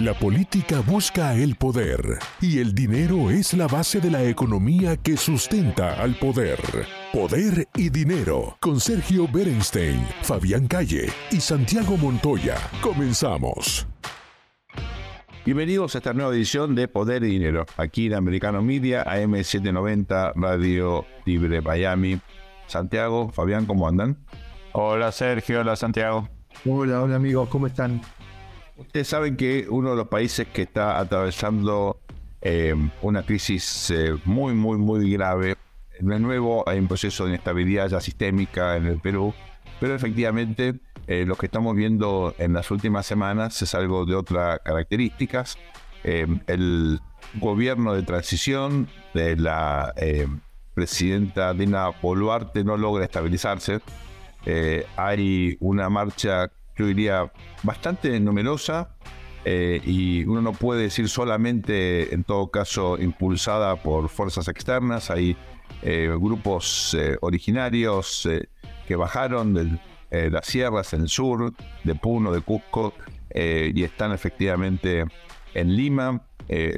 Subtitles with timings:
[0.00, 5.16] La política busca el poder y el dinero es la base de la economía que
[5.16, 6.58] sustenta al poder.
[7.12, 12.56] Poder y dinero con Sergio Berenstein, Fabián Calle y Santiago Montoya.
[12.82, 13.86] Comenzamos.
[15.44, 21.06] Bienvenidos a esta nueva edición de Poder y Dinero, aquí en Americano Media, AM790, Radio
[21.24, 22.20] Libre Miami.
[22.66, 24.18] Santiago, Fabián, ¿cómo andan?
[24.72, 26.28] Hola Sergio, hola Santiago.
[26.66, 28.00] Hola, hola amigos, ¿cómo están?
[28.86, 32.00] Ustedes saben que uno de los países que está atravesando
[32.40, 35.56] eh, una crisis eh, muy, muy, muy grave,
[35.90, 39.32] es nuevo, hay un proceso de inestabilidad ya sistémica en el Perú,
[39.80, 40.74] pero efectivamente
[41.06, 45.58] eh, lo que estamos viendo en las últimas semanas es algo de otras características.
[46.02, 47.00] el
[47.34, 49.94] gobierno de transición de la
[50.74, 53.80] presidenta Dina Boluarte no logra estabilizarse.
[54.96, 57.30] hay una marcha yo diría,
[57.62, 58.90] bastante numerosa
[59.44, 65.10] eh, y uno no puede decir solamente, en todo caso, impulsada por fuerzas externas.
[65.10, 65.36] Hay
[65.82, 68.28] eh, grupos eh, originarios
[68.86, 69.78] que bajaron de
[70.30, 72.94] las sierras en el sur, de Puno, de Cusco,
[73.34, 75.04] y están efectivamente
[75.54, 76.22] en Lima.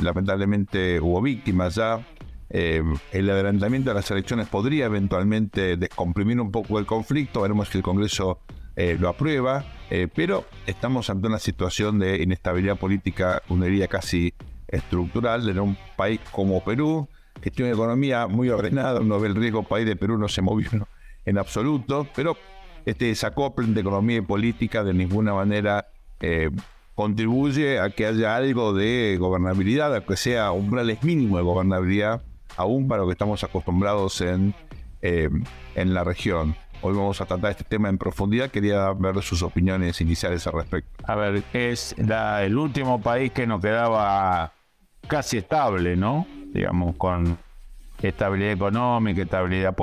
[0.00, 2.03] lamentablemente hubo víctimas ya.
[2.48, 7.42] el adelantamiento de las elecciones podría eventualmente descomprimir un poco el conflicto.
[7.42, 8.41] Veremos que el Congreso
[8.77, 14.34] lo aprueba, eh, pero estamos ante una situación de inestabilidad política, una herida casi
[14.69, 17.09] estructural en un país como Perú,
[17.41, 20.43] que tiene una economía muy ordenada, uno ve el riesgo país de Perú no se
[20.43, 20.69] movió
[21.25, 22.37] en absoluto, pero
[22.84, 25.87] este desacople de economía y política de ninguna manera
[26.21, 26.50] eh,
[26.94, 32.22] contribuye a que haya algo de gobernabilidad, a que sea umbrales mínimo de gobernabilidad,
[32.56, 34.55] aún para lo que estamos acostumbrados en,
[35.03, 36.56] en la región.
[36.88, 38.48] Hoy vamos a tratar este tema en profundidad.
[38.48, 41.04] Quería ver sus opiniones iniciales al respecto.
[41.04, 44.52] A ver, es el último país que nos quedaba
[45.08, 46.28] casi estable, ¿no?
[46.54, 47.38] Digamos, con
[48.00, 49.74] estabilidad económica, estabilidad,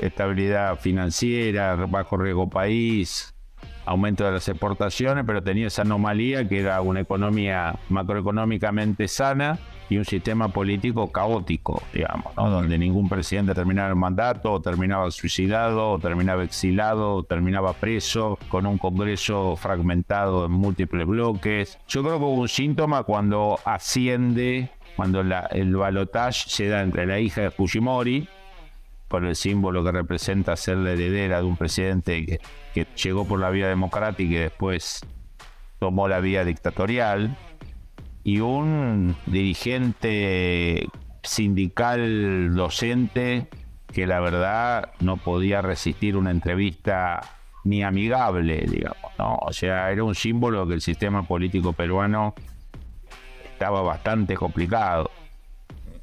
[0.00, 3.32] estabilidad financiera, bajo riesgo país,
[3.88, 9.96] aumento de las exportaciones, pero tenía esa anomalía que era una economía macroeconómicamente sana y
[9.96, 12.50] un sistema político caótico, digamos, ¿no?
[12.50, 18.38] donde ningún presidente terminaba el mandato, o terminaba suicidado, o terminaba exilado, o terminaba preso,
[18.50, 21.78] con un Congreso fragmentado en múltiples bloques.
[21.88, 27.18] Yo creo que hubo un síntoma cuando asciende, cuando el balotaje se da entre la
[27.18, 28.28] hija de Fujimori,
[29.08, 32.40] por el símbolo que representa ser la heredera de un presidente que,
[32.74, 35.00] que llegó por la vía democrática y después
[35.78, 37.36] tomó la vía dictatorial,
[38.24, 40.86] y un dirigente
[41.22, 43.48] sindical docente
[43.90, 47.20] que la verdad no podía resistir una entrevista
[47.64, 49.38] ni amigable, digamos, ¿no?
[49.40, 52.34] O sea, era un símbolo que el sistema político peruano
[53.50, 55.10] estaba bastante complicado.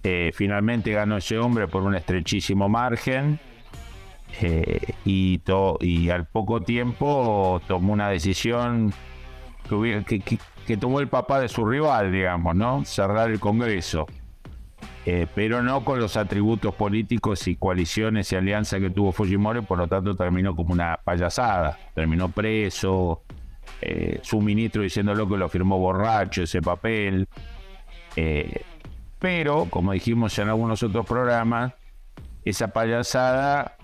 [0.07, 3.39] Eh, finalmente ganó ese hombre por un estrechísimo margen
[4.39, 8.93] eh, y, al poco tiempo tomó una decisión
[9.67, 12.85] que, tomó el papá de su rival, digamos, ¿no?
[12.85, 14.05] Cerrar el Congreso.
[15.07, 19.79] Eh, pero no con los atributos políticos y coaliciones y alianzas que tuvo Fujimori, por
[19.79, 21.79] lo tanto terminó como una payasada.
[21.95, 23.23] Terminó preso,
[23.81, 27.27] eh, su ministro diciéndolo que lo firmó borracho ese papel.
[29.20, 31.74] Pero, como dijimos en algunos otros programas,
[32.44, 33.78] esa payasada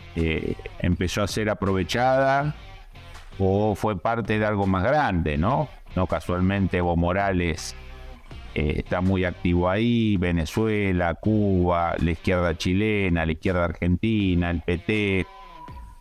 [0.79, 2.55] empezó a ser aprovechada
[3.39, 5.67] o fue parte de algo más grande, ¿no?
[5.95, 7.75] No casualmente Evo Morales
[8.53, 15.25] eh, está muy activo ahí, Venezuela, Cuba, la izquierda chilena, la izquierda argentina, el PT,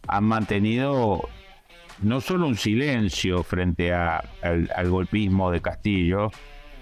[0.09, 1.29] han mantenido
[2.03, 4.27] no solo un silencio frente al,
[4.89, 6.31] golpismo de Castillo,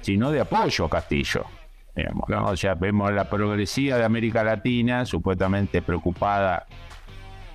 [0.01, 1.44] sino de apoyo a Castillo.
[2.29, 6.67] O sea, vemos la progresía de América Latina, supuestamente preocupada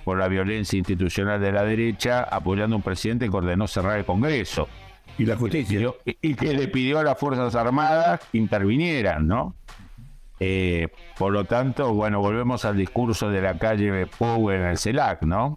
[0.04, 4.04] por la violencia institucional de la derecha, apoyando a un presidente que ordenó cerrar el
[4.04, 4.68] Congreso.
[5.16, 5.92] Y la justicia.
[6.04, 9.54] Y, que le pidió a las Fuerzas Armadas que intervinieran, ¿no?
[10.40, 15.22] Eh, por lo tanto, bueno, volvemos al discurso de la calle Power en el CELAC,
[15.22, 15.56] ¿no?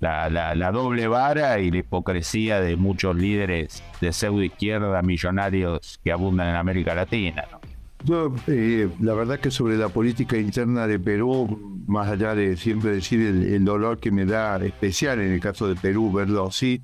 [0.00, 6.12] La, la, doble vara y la hipocresía de muchos líderes de pseudo izquierda millonarios que
[6.12, 7.60] abundan en América Latina, ¿no?
[8.04, 12.90] Yo, eh, la verdad que sobre la política interna de Perú, más allá de siempre
[12.90, 16.82] decir el, dolor que me da especial en el caso de Perú, verlo así,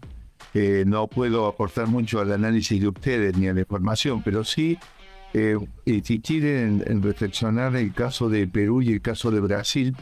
[0.55, 4.78] eh, no puedo aportar mucho al análisis de ustedes ni a la información, pero sí
[5.34, 9.94] eh, insistir en, en reflexionar el caso de Perú y el caso de Brasil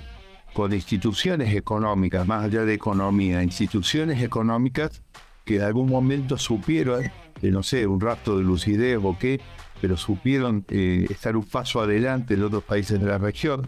[0.54, 5.02] con instituciones económicas, más allá de economía, instituciones económicas
[5.44, 7.10] que en algún momento supieron,
[7.42, 9.40] no sé, un rastro de lucidez o qué,
[9.80, 13.66] pero supieron eh, estar un paso adelante en otros países de la región.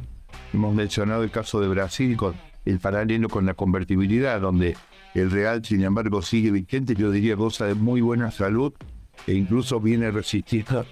[0.52, 2.34] Hemos mencionado el caso de Brasil con
[2.64, 4.76] el paralelo con la convertibilidad, donde
[5.14, 8.72] el real, sin embargo, sigue vigente, yo diría goza de muy buena salud
[9.26, 10.84] e incluso viene resistiendo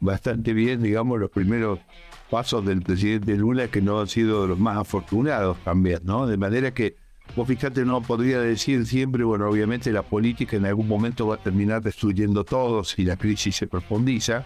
[0.00, 1.78] bastante bien, digamos, los primeros
[2.30, 6.26] pasos del presidente Lula, que no han sido los más afortunados también, ¿no?
[6.26, 6.96] De manera que,
[7.36, 11.38] vos fíjate, no podría decir siempre, bueno, obviamente la política en algún momento va a
[11.38, 14.44] terminar destruyendo todo si la crisis se profundiza,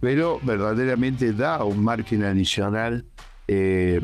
[0.00, 3.04] pero verdaderamente da un margen adicional,
[3.46, 4.00] eh,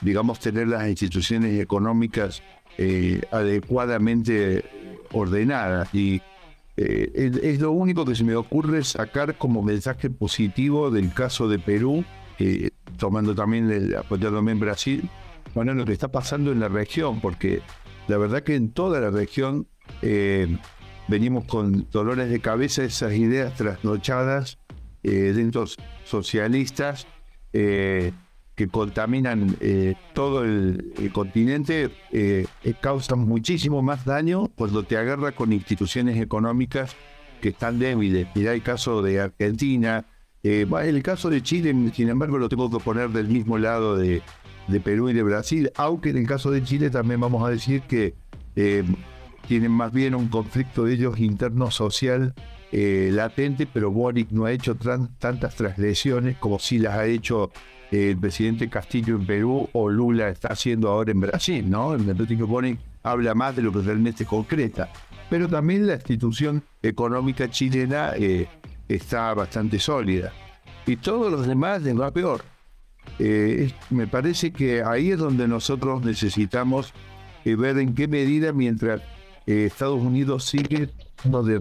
[0.00, 2.42] digamos, tener las instituciones económicas
[2.78, 4.64] eh, adecuadamente
[5.12, 5.94] ordenadas.
[5.94, 6.20] Y
[6.76, 11.58] eh, es, lo único que se me ocurre sacar como mensaje positivo del caso de
[11.58, 12.04] Perú,
[12.96, 15.10] tomando también, el, apoyándome en Brasil,
[15.54, 17.62] bueno, lo que está pasando en la región, porque
[18.08, 19.66] la verdad que en toda la región
[21.08, 24.58] venimos con dolores de cabeza, esas ideas trasnochadas
[25.02, 25.64] eh, dentro
[26.04, 27.06] socialistas
[27.52, 28.12] eh,
[28.54, 31.90] que contaminan eh, todo el, continente,
[32.80, 36.94] causan muchísimo más daño cuando te agarra con instituciones económicas
[37.40, 38.28] que están débiles.
[38.34, 40.04] Mirá el caso de Argentina,
[40.42, 44.22] el caso de Chile, sin embargo, lo tengo que poner del mismo lado de,
[44.70, 47.82] de Perú y de Brasil, aunque en el caso de Chile también vamos a decir
[47.82, 48.14] que
[49.46, 52.34] tienen más bien un conflicto de ellos interno social
[52.72, 57.50] eh, latente, pero Boric no ha hecho tantas transgresiones como si las ha hecho
[57.90, 61.94] eh, el presidente Castillo en Perú o Lula está haciendo ahora en Brasil, ¿no?
[61.94, 64.88] El que Boric habla más de lo que realmente concreta.
[65.28, 68.46] Pero también la institución económica chilena eh,
[68.88, 70.32] está bastante sólida.
[70.86, 72.42] Y todos los demás les va peor.
[73.90, 76.94] Me parece que ahí es donde nosotros necesitamos
[77.44, 79.02] ver en qué medida mientras
[79.46, 80.88] Estados Unidos sigue
[81.24, 81.60] de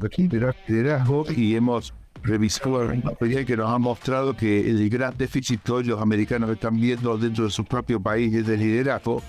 [0.67, 5.83] liderazgo y hemos revisado la que nos ha mostrado que el gran déficit que hoy
[5.85, 9.21] los americanos están viendo dentro de su propio país es de liderazgo.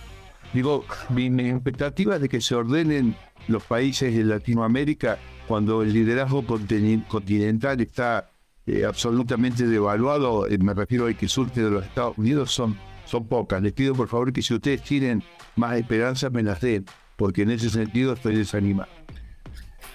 [0.53, 3.15] Digo, mi, expectativa es de que se ordenen
[3.49, 8.30] los países de Latinoamérica cuando el liderazgo continental está
[8.71, 13.27] eh, absolutamente devaluado, eh, me refiero al que surge de los Estados Unidos, son, son
[13.27, 13.63] pocas.
[13.63, 15.23] Les pido por favor que si ustedes tienen
[15.57, 16.85] más esperanza me las den,
[17.17, 18.91] porque en ese sentido estoy desanimado.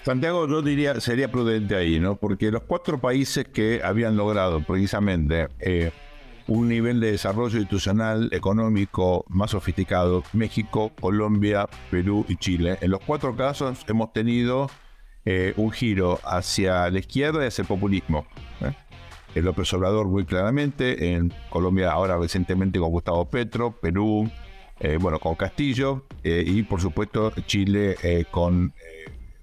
[0.04, 2.14] Santiago, yo diría, sería prudente ahí, ¿no?
[2.14, 5.90] Porque los cuatro países que habían logrado precisamente eh,
[6.46, 13.00] un nivel de desarrollo institucional, económico más sofisticado, México, Colombia, Perú y Chile, en los
[13.00, 14.70] cuatro casos hemos tenido
[15.26, 18.26] eh, un giro hacia la izquierda y hacia el populismo.
[18.62, 18.72] ¿eh?
[19.34, 24.30] El López Obrador muy claramente, en Colombia ahora recientemente con Gustavo Petro, Perú,
[25.00, 27.96] bueno, con Castillo y por supuesto Chile
[28.30, 28.74] con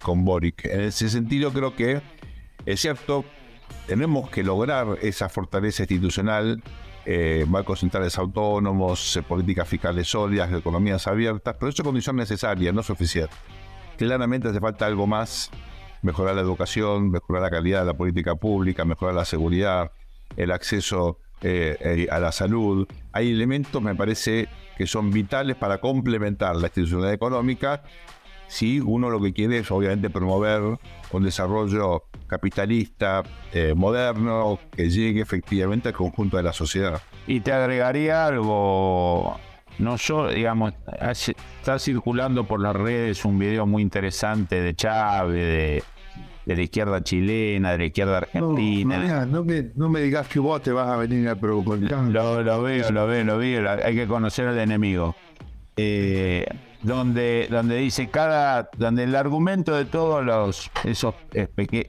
[0.04, 0.66] con Boric.
[0.66, 2.02] En ese sentido creo que
[2.66, 3.26] es cierto,
[3.88, 6.62] tenemos que lograr esa fortaleza institucional,
[7.06, 12.72] eh, bancos centrales autónomos, eh, políticas fiscales sólidas, economías abiertas, pero eso es condición necesaria,
[12.72, 13.34] no suficiente.
[13.98, 15.50] Claramente hace falta algo más,
[16.04, 19.92] mejorar la educación, mejorar la calidad de la política pública, mejorar la seguridad,
[20.38, 22.88] el acceso eh, a la salud.
[23.12, 27.84] Hay elementos, me parece, que son vitales para complementar la institucionalidad económica
[28.54, 30.78] Sí, uno lo que quiere es obviamente promover
[31.12, 37.02] un desarrollo capitalista eh, moderno que llegue efectivamente al conjunto de la sociedad.
[37.26, 39.40] Y te agregaría algo,
[39.80, 45.84] no yo, digamos, está circulando por las redes un video muy interesante de Chávez, de,
[46.46, 49.26] la izquierda chilena, de la izquierda argentina.
[49.26, 51.80] No, me, no me, digas que vos te vas a venir a provocar.
[51.80, 55.16] Lo, lo veo, lo veo, lo veo, hay que conocer al enemigo.
[55.76, 56.46] Eh,
[56.84, 61.16] donde, donde dice cada, donde el argumento de todos los esos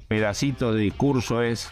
[0.09, 1.71] pedacitos de discurso es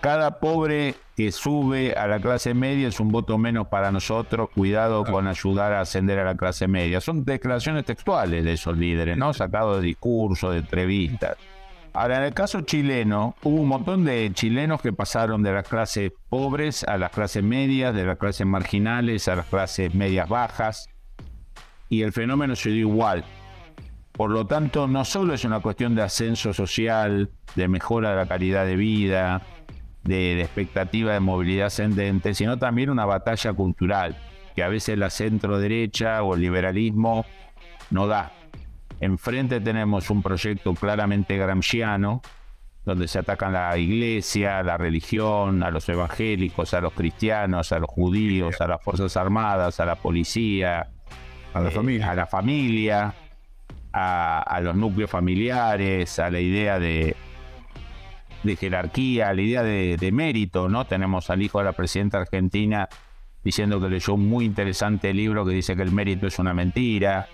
[0.00, 5.04] cada pobre que sube a la clase media es un voto menos para nosotros, cuidado
[5.04, 7.00] con ayudar a ascender a la clase media.
[7.00, 9.34] Son declaraciones textuales de esos líderes, ¿no?
[9.34, 11.36] Sacados de discursos, de entrevistas.
[11.92, 16.12] Ahora, en el caso chileno, hubo un montón de chilenos que pasaron de las clases
[16.28, 20.88] pobres a las clases medias, de las clases marginales a las clases medias bajas
[21.88, 23.24] y el fenómeno se dio igual.
[24.12, 28.26] Por lo tanto, no solo es una cuestión de ascenso social, de mejora de la
[28.26, 29.42] calidad de vida,
[30.04, 34.16] de, expectativa de movilidad ascendente, sino también una batalla cultural,
[34.54, 37.26] que a veces la centro derecha o el liberalismo
[37.90, 38.32] no da.
[39.00, 42.20] Enfrente tenemos un proyecto claramente gramsciano,
[42.84, 47.90] donde se atacan la iglesia, la religión, a los evangélicos, a los cristianos, a los
[47.90, 50.90] judíos, a las Fuerzas Armadas, a la policía,
[51.52, 53.14] a la eh, familia, a, la familia
[53.92, 57.16] a, los núcleos familiares, a la idea de,
[58.42, 60.86] de jerarquía, a la idea de, de, mérito, ¿no?
[60.86, 62.88] Tenemos al hijo de la presidenta argentina
[63.42, 67.28] diciendo que leyó un muy interesante libro que dice que el mérito es una mentira,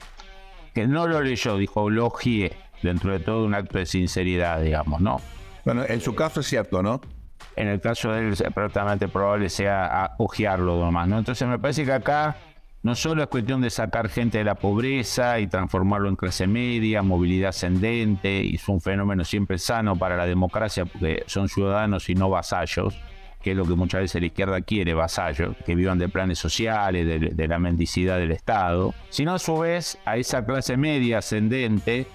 [0.77, 2.53] que no lo leyó, dijo Logie,
[2.83, 5.23] dentro de todo un acto de sinceridad, digamos, ¿no?
[5.65, 7.01] Bueno, en su caso es cierto, ¿no?
[7.57, 11.19] En el caso de él, es perfectamente probable sea ojearlo nomás, ¿no?
[11.19, 12.37] Entonces me parece que acá
[12.83, 17.01] no solo es cuestión de sacar gente de la pobreza y transformarlo en clase media,
[17.01, 22.15] movilidad ascendente, y es un fenómeno siempre sano para la democracia porque son ciudadanos y
[22.15, 23.01] no vasallos,
[23.43, 27.07] que es lo que muchas veces la izquierda quiere, vasallos, que vivan de planes sociales,
[27.07, 32.07] de, de la mendicidad del Estado, sino a su vez a esa clase media ascendente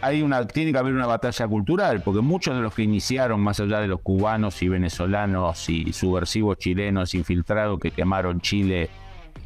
[0.00, 3.60] hay una, tiene que haber una batalla cultural, porque muchos de los que iniciaron, más
[3.60, 8.88] allá de los cubanos y venezolanos y subversivos chilenos infiltrados que quemaron Chile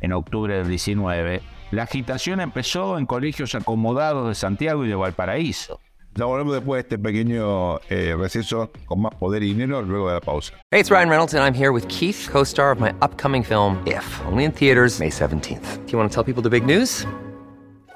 [0.01, 1.43] en octubre del 19,
[1.73, 5.81] la agitación empezó en colegios acomodados de Santiago y de Valparaíso.
[6.17, 10.15] Ya volvemos después de este pequeño eh, receso con más poder y dinero luego de
[10.15, 10.55] la pausa.
[10.71, 14.05] Hey, it's Ryan Reynolds and I'm here with Keith, co-star of my upcoming film If,
[14.27, 15.85] only in theaters May 17th.
[15.85, 17.05] Do you want to tell people the big news?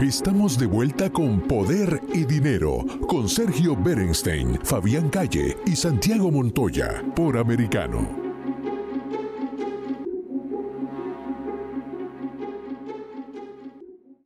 [0.00, 7.02] Estamos de vuelta con Poder y Dinero con Sergio Berenstein, Fabián Calle y Santiago Montoya
[7.16, 8.08] por Americano.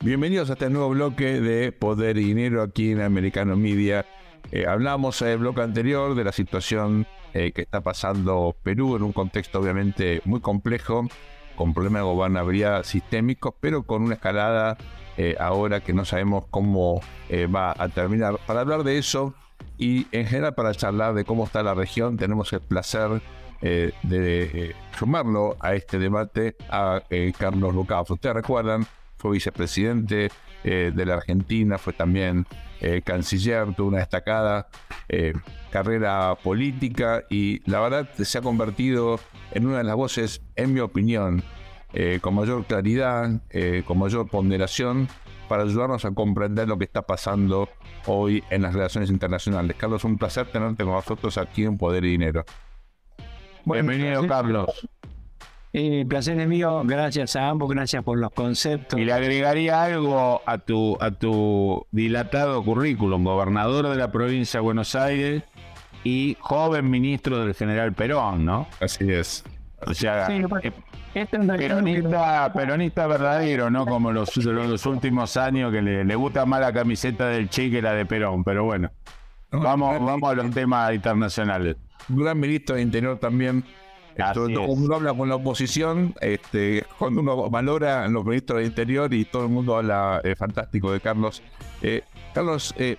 [0.04, 4.04] Bienvenidos a este nuevo bloque de Poder y Dinero aquí en Americano Media.
[4.50, 9.04] Eh, hablamos en el bloque anterior de la situación eh, que está pasando Perú en
[9.04, 11.08] un contexto obviamente muy complejo,
[11.56, 14.76] con problemas de gobernabilidad sistémicos, pero con una escalada
[15.16, 18.38] eh, ahora que no sabemos cómo eh, va a terminar.
[18.46, 19.34] Para hablar de eso
[19.78, 23.20] y en general para charlar de cómo está la región, tenemos el placer
[23.60, 27.02] eh, de sumarlo a este debate a
[27.38, 28.10] Carlos Lucas.
[28.10, 28.86] Ustedes recuerdan,
[29.18, 30.30] fue vicepresidente
[30.64, 32.46] de la Argentina, fue también
[33.04, 34.68] canciller, tuvo una destacada
[35.70, 39.18] carrera política y la verdad se ha convertido
[39.52, 41.42] en una de las voces, en mi opinión,
[41.94, 45.08] eh, con mayor claridad, eh, con mayor ponderación,
[45.48, 47.68] para ayudarnos a comprender lo que está pasando
[48.06, 49.76] hoy en las relaciones internacionales.
[49.78, 52.44] Carlos, un placer tenerte con nosotros aquí en Poder y Dinero.
[53.64, 54.88] Bienvenido, Carlos.
[55.72, 59.00] El placer es mío, gracias a ambos, gracias por los conceptos.
[59.00, 64.64] Y le agregaría algo a tu, a tu dilatado currículum, gobernador de la provincia de
[64.64, 65.42] Buenos Aires
[66.04, 68.66] y joven ministro del general Perón, ¿no?
[68.80, 69.44] Así es.
[69.86, 70.46] O sea, eh,
[71.14, 73.86] peronista, peronista verdadero, ¿no?
[73.86, 77.94] Como los, los últimos años que le, gusta más la camiseta del Che que la
[77.94, 78.90] de Perón, pero bueno.
[79.50, 81.76] Vamos, vamos a los temas internacionales.
[82.10, 83.64] Un gran ministro de Interior también.
[84.16, 89.12] Cuando uno habla con la oposición, este, cuando uno valora a los ministros de Interior
[89.12, 91.42] y todo el mundo habla eh, fantástico de Carlos.
[91.80, 92.02] Eh,
[92.34, 92.98] Carlos, eh,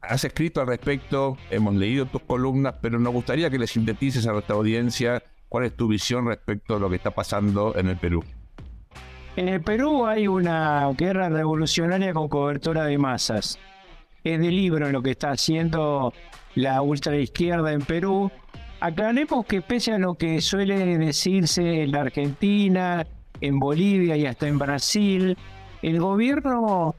[0.00, 4.32] has escrito al respecto, hemos leído tus columnas, pero nos gustaría que le sintetices a
[4.32, 8.22] nuestra audiencia ¿Cuál es tu visión respecto a lo que está pasando en el Perú?
[9.36, 13.58] En el Perú hay una guerra revolucionaria con cobertura de masas.
[14.24, 16.12] Es de libro lo que está haciendo
[16.54, 18.30] la ultraizquierda en Perú.
[18.80, 23.06] Aclaremos que pese a lo que suele decirse en la Argentina,
[23.40, 25.36] en Bolivia y hasta en Brasil,
[25.82, 26.94] el gobierno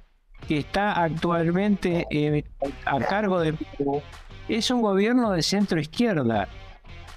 [0.47, 2.43] que está actualmente eh,
[2.85, 4.01] a cargo de Perú
[4.47, 6.47] es un gobierno de centro izquierda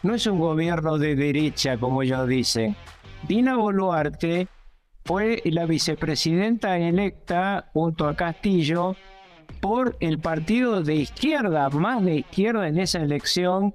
[0.03, 2.75] no es un gobierno de derecha, como ellos dicen.
[3.29, 4.49] Dina Boluarte
[5.05, 8.97] fue la vicepresidenta electa junto a Castillo
[9.61, 13.75] por el partido de izquierda, más de izquierda en esa elección,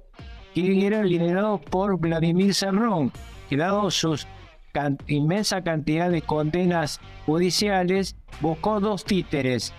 [0.62, 3.12] que era liderado por Vladimir Serrón,
[3.48, 4.18] que dado su
[5.06, 9.72] inmensa cantidad de condenas judiciales, buscó dos títeres.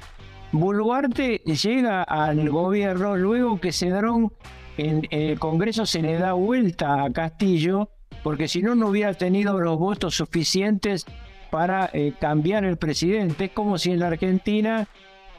[0.51, 4.33] Boluarte llega al gobierno luego que Cedrón
[4.77, 7.89] en, el Congreso se le da vuelta a Castillo,
[8.23, 11.05] porque si no, no hubiera tenido los votos suficientes
[11.51, 13.45] para eh, cambiar el presidente.
[13.45, 14.87] Es como si en la Argentina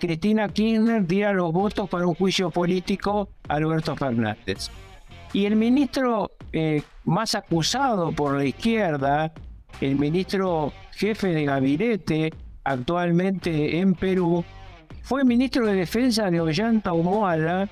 [0.00, 4.70] Cristina Kirchner diera los votos para un juicio político a Alberto Fernández.
[5.32, 9.32] Y el ministro eh, más acusado por la izquierda,
[9.80, 12.32] el ministro jefe de gabinete
[12.64, 14.44] actualmente en Perú,
[15.02, 17.68] fue ministro de Defensa de Ollanta Humala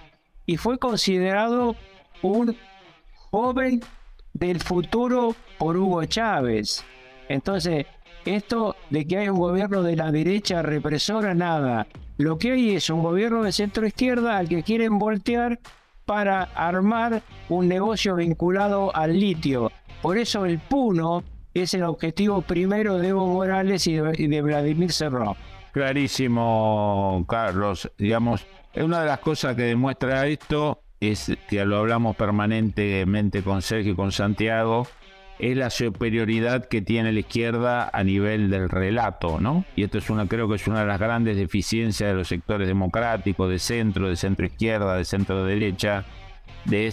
[0.47, 1.77] y fue considerado
[2.23, 2.57] un
[3.31, 3.81] joven
[4.33, 6.85] del futuro por Hugo Chávez.
[7.29, 7.87] Entonces,
[8.25, 11.87] esto de que hay un gobierno de la derecha represora, nada.
[12.17, 15.61] Lo que hay es un gobierno de centro izquierda al que quieren voltear
[16.09, 19.71] para armar un negocio vinculado al litio.
[20.01, 21.23] Por eso el Puno
[21.53, 25.35] es el objetivo primero de Evo Morales y de, Vladimir Cerrón.
[25.71, 27.93] Clarísimo, Carlos.
[27.99, 33.93] Digamos, una de las cosas que demuestra esto es que lo hablamos permanentemente con Sergio
[33.93, 34.87] y con Santiago,
[35.39, 39.65] es la superioridad que tiene la izquierda a nivel del relato, ¿no?
[39.77, 42.67] Y esto es una, creo que es una de las grandes deficiencias de los sectores
[42.67, 46.05] democráticos, de centro, de centro izquierda, de centro derecha,
[46.65, 46.93] de,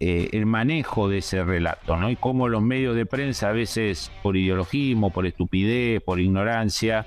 [0.00, 2.10] eh, el manejo de ese relato, ¿no?
[2.10, 7.06] Y cómo los medios de prensa a veces por ideologismo, por estupidez, por ignorancia,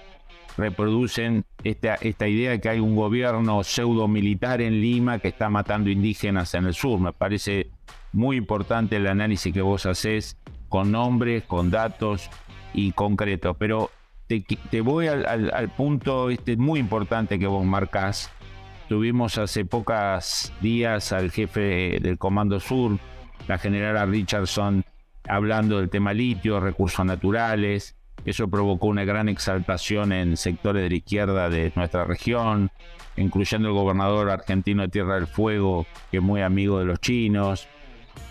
[0.58, 5.50] reproducen esta, esta idea de que hay un gobierno pseudo militar en Lima que está
[5.50, 7.00] matando indígenas en el sur.
[7.00, 7.68] Me parece
[8.15, 10.38] muy importante el análisis que vos haces
[10.69, 12.29] con nombres, con datos
[12.74, 13.55] y concretos.
[13.60, 13.91] Pero
[14.27, 18.31] te, voy al, punto este muy importante que vos marcás.
[18.88, 22.98] Tuvimos hace pocos días al jefe del Comando Sur,
[23.48, 24.84] la generala Richardson,
[25.27, 27.95] hablando del tema litio, recursos naturales.
[28.25, 32.72] Eso provocó una gran exaltación en sectores de la izquierda de nuestra región,
[33.17, 37.67] incluyendo el gobernador argentino de Tierra del Fuego, que es muy amigo de los chinos.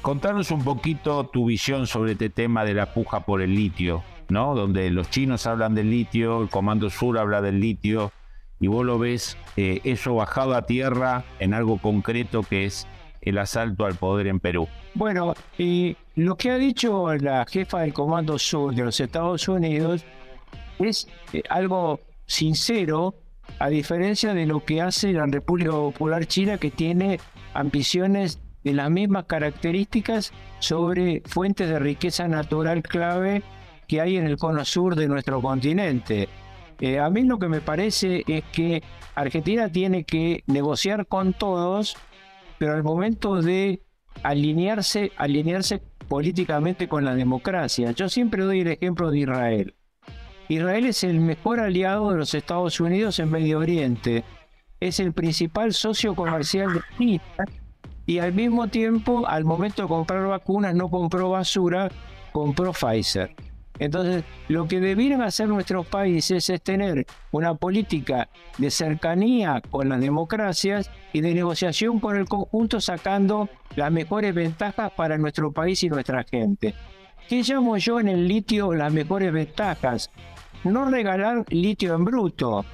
[0.04, 4.54] Contanos un poquito tu visión sobre este tema de la puja por el litio, ¿no?
[4.54, 8.12] Donde los chinos hablan del litio, el Comando Sur habla del litio,
[8.60, 12.86] y vos lo ves eh, eso bajado a tierra en algo concreto que es
[13.22, 14.68] el asalto al poder en Perú.
[14.92, 20.04] Bueno, y lo que ha dicho la jefa del Comando Sur de los Estados Unidos
[20.80, 23.14] es eh, algo sincero,
[23.58, 27.18] a diferencia de lo que hace la República Popular China, que tiene
[27.54, 33.42] ambiciones de las mismas características sobre fuentes de riqueza natural clave
[33.86, 36.28] que hay en el cono sur de nuestro continente.
[36.80, 38.82] Eh, a mí lo que me parece es que
[39.14, 41.96] Argentina tiene que negociar con todos,
[42.58, 43.82] pero al momento de
[44.22, 47.92] alinearse, alinearse políticamente con la democracia.
[47.92, 49.74] Yo siempre doy el ejemplo de Israel.
[50.48, 54.24] Israel es el mejor aliado de los Estados Unidos en Medio Oriente.
[54.80, 57.22] Es el principal socio comercial de China
[58.06, 61.90] y al mismo tiempo, al momento de comprar vacunas, no compró basura,
[62.32, 63.34] compró Pfizer.
[63.78, 70.00] Entonces, lo que debieran hacer nuestros países es tener una política de cercanía con las
[70.00, 75.88] democracias y de negociación con el conjunto, sacando las mejores ventajas para nuestro país y
[75.88, 76.74] nuestra gente.
[77.28, 80.10] ¿Qué llamo yo en el litio las mejores ventajas?
[80.62, 82.64] No regalar litio en bruto,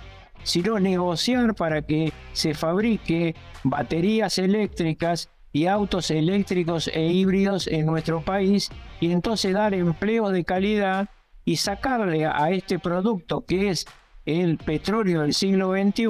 [0.42, 8.20] sino negociar para que se fabrique baterías eléctricas y autos eléctricos e híbridos en nuestro
[8.22, 11.08] país y entonces dar empleo de calidad
[11.44, 13.86] y sacarle a este producto que es
[14.26, 16.06] el petróleo del siglo XXI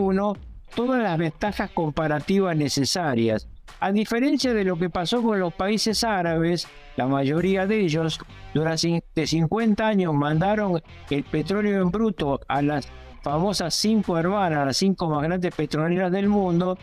[0.74, 3.48] todas las ventajas comparativas necesarias.
[3.78, 8.18] A diferencia de lo que pasó con los países árabes, la mayoría de ellos
[8.52, 12.88] durante 50 años mandaron el petróleo en bruto a las
[13.22, 16.78] famosas cinco hermanas, las cinco más grandes petroleras del mundo,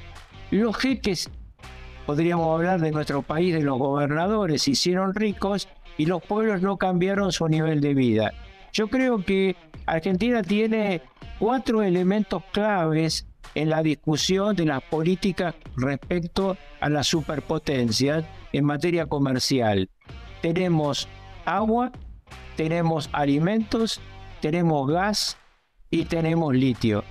[0.51, 1.29] los jeques,
[2.05, 6.77] podríamos hablar de nuestro país, de los gobernadores, se hicieron ricos y los pueblos no
[6.77, 8.33] cambiaron su nivel de vida.
[8.71, 11.01] Yo creo que Argentina tiene
[11.39, 19.07] cuatro elementos claves en la discusión de las políticas respecto a las superpotencias en materia
[19.07, 19.89] comercial.
[20.41, 21.07] Tenemos
[21.45, 21.91] agua,
[22.55, 23.99] tenemos alimentos,
[24.41, 25.37] tenemos gas
[25.89, 27.03] y tenemos litio.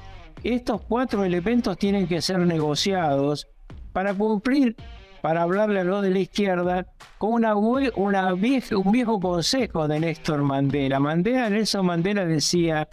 [0.43, 3.49] Estos cuatro elementos tienen que ser negociados
[3.93, 4.77] para cumplir,
[5.23, 6.87] para hablarle a los de la izquierda,
[7.19, 11.01] con una, un viejo consejo de Néstor Mandela.
[11.01, 12.89] Mandela, Nelson Mandela decía,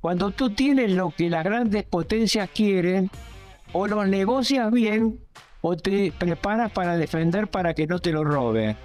[0.00, 3.10] cuando tú tienes lo que las grandes potencias quieren,
[3.72, 5.20] o los negocias bien,
[5.60, 8.76] o te preparas para defender para que no te lo roben.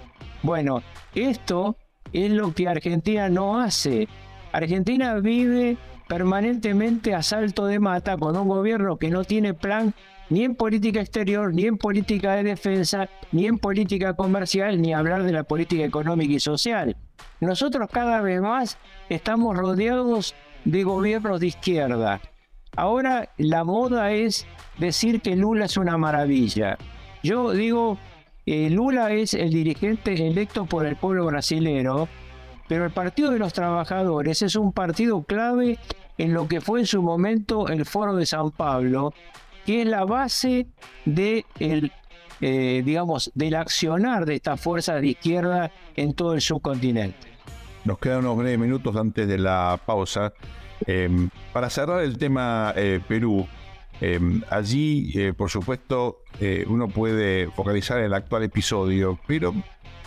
[0.42, 0.82] Bueno,
[1.14, 1.76] esto
[2.12, 4.08] es lo que Argentina no hace.
[4.52, 5.78] Argentina vive
[6.08, 9.94] permanentemente a salto de mata con un gobierno que no tiene plan
[10.30, 15.22] ni en política exterior, ni en política de defensa, ni en política comercial, ni hablar
[15.22, 16.96] de la política económica y social.
[17.40, 22.20] nosotros cada vez más estamos rodeados de gobiernos de izquierda.
[22.76, 24.46] Ahora la moda es
[24.78, 26.78] decir que Lula es una maravilla.
[27.22, 27.98] Yo digo,
[28.46, 32.08] eh, Lula es el dirigente electo por el pueblo brasilero,
[32.68, 35.78] pero el Partido de los Trabajadores es un partido clave
[36.18, 39.12] en lo que fue en su momento el Foro de San Pablo,
[39.66, 40.66] que es la base
[41.04, 41.44] de
[42.40, 47.28] eh, digamos, del accionar de estas fuerzas de izquierda en todo el subcontinente.
[47.84, 50.32] Nos quedan unos breves minutos antes de la pausa.
[50.86, 53.46] Em, para cerrar el tema eh, Perú,
[54.00, 56.18] em, allí, eh, por supuesto,
[56.66, 59.54] uno puede focalizar el actual episodio, pero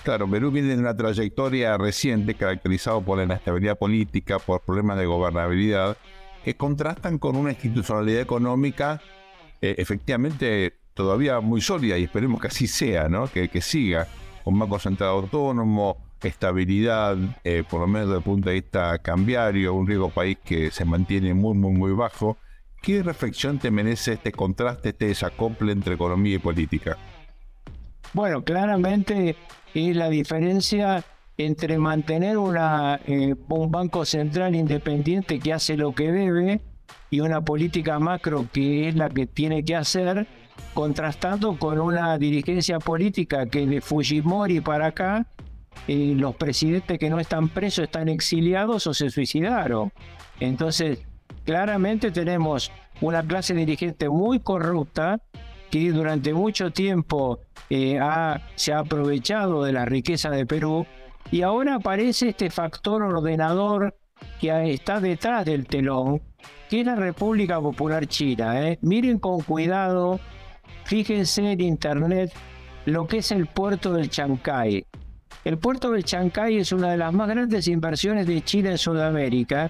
[0.08, 5.06] claro, Perú viene de una trayectoria reciente caracterizado por la inestabilidad política, por problemas de
[5.06, 5.98] gobernabilidad,
[6.46, 9.02] que contrastan con una institucionalidad económica
[9.60, 13.28] efectivamente todavía muy sólida y esperemos que así sea, ¿no?
[13.28, 14.08] que, que siga,
[14.46, 19.74] con Banco Central Autónomo, estabilidad, eh, por lo menos desde el punto de vista cambiario,
[19.74, 22.38] un riesgo país que se mantiene muy, muy, muy bajo.
[22.82, 26.98] ¿Qué reflexión te merece este contraste, este desacople entre economía y política?
[28.13, 29.36] Bueno, claramente
[29.78, 31.04] es la diferencia
[31.38, 36.62] entre mantener una, eh, un banco central independiente que hace lo que debe
[37.10, 40.28] y una política macro que es la que tiene que hacer,
[40.74, 45.28] contrastando con una dirigencia política que de Fujimori para acá
[45.88, 49.92] los presidentes que no están presos están exiliados o se suicidaron.
[50.40, 51.00] Entonces,
[51.46, 55.22] claramente tenemos una clase dirigente muy corrupta
[55.70, 58.00] que durante mucho tiempo eh,
[58.56, 60.86] se ha aprovechado de la riqueza de Perú
[61.32, 63.96] y ahora aparece este factor ordenador
[64.40, 66.22] que está detrás del telón,
[66.70, 68.68] que es la República Popular China.
[68.68, 68.80] ¿eh?
[68.82, 70.20] Miren con cuidado,
[70.86, 72.32] fíjense en internet
[72.86, 74.86] lo que es el puerto del Chancay.
[75.44, 79.70] El puerto de Chancay es una de las más grandes inversiones de China en Sudamérica.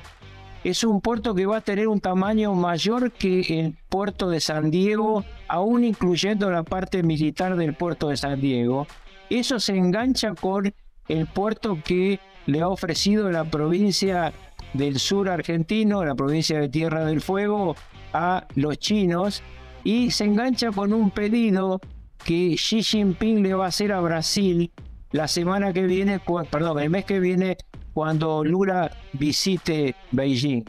[0.63, 4.69] Es un puerto que va a tener un tamaño mayor que el puerto de San
[4.71, 8.87] Diego, aún incluyendo la parte militar del puerto de San Diego.
[9.29, 10.73] Eso se engancha con
[11.07, 14.33] el puerto que le ha ofrecido la provincia
[14.73, 17.75] del sur argentino, la provincia de Tierra del Fuego,
[18.13, 19.43] a los chinos
[19.83, 21.79] y se engancha con un pedido
[22.23, 24.71] que Xi Jinping le va a hacer a Brasil
[25.11, 27.57] la semana que viene, perdón, el mes que viene,
[27.97, 30.63] cuando Lula visite Beijing.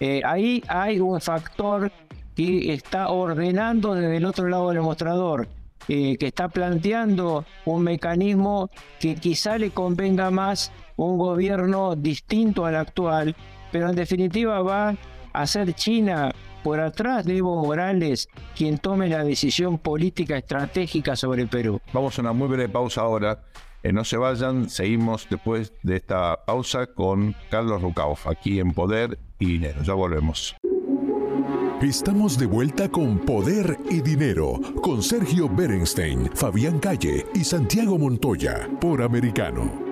[0.00, 1.92] Eh, ahí hay un factor
[2.34, 5.46] que está ordenando desde el otro lado del mostrador,
[5.86, 8.68] eh, que está planteando un mecanismo
[8.98, 13.36] que quizá le convenga más un gobierno distinto al actual,
[13.70, 14.96] pero en definitiva va
[15.32, 16.32] a ser China
[16.64, 21.80] por atrás de Evo Morales quien tome la decisión política estratégica sobre Perú.
[21.92, 23.38] Vamos a una muy breve pausa ahora.
[23.82, 29.18] Eh, no se vayan, seguimos después de esta pausa con Carlos Rucauf, aquí en Poder
[29.38, 29.82] y Dinero.
[29.82, 30.54] Ya volvemos.
[31.82, 38.68] Estamos de vuelta con Poder y Dinero, con Sergio Berenstein, Fabián Calle y Santiago Montoya,
[38.80, 39.91] por Americano.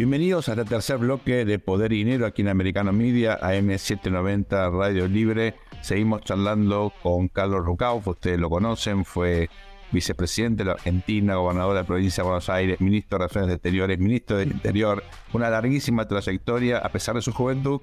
[0.00, 5.06] Bienvenidos a este tercer bloque de Poder y Dinero aquí en Americano Media, AM790 Radio
[5.06, 5.56] Libre.
[5.82, 9.50] Seguimos charlando con Carlos Rucauf, ustedes lo conocen, fue
[9.92, 13.98] vicepresidente de la Argentina, gobernador de la provincia de Buenos Aires, ministro de Relaciones Exteriores,
[13.98, 17.82] ministro del Interior, una larguísima trayectoria a pesar de su juventud,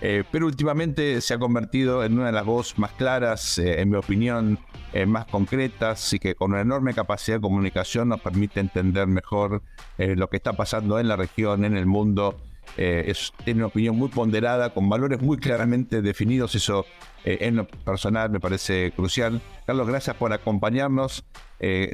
[0.00, 3.90] eh, pero últimamente se ha convertido en una de las voces más claras, eh, en
[3.90, 4.58] mi opinión,
[4.92, 9.62] eh, más concretas y que con una enorme capacidad de comunicación nos permite entender mejor
[9.98, 12.36] lo que está pasando en la región, en el mundo.
[12.76, 16.86] es, tiene una opinión muy ponderada, con valores muy claramente definidos, eso
[17.24, 19.40] en lo personal me parece crucial.
[19.66, 21.24] Carlos, gracias por acompañarnos.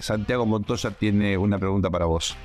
[0.01, 2.37] Santiago Montoya tiene una pregunta para vos.